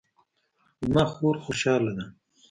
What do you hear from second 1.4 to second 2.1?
خوشحاله ده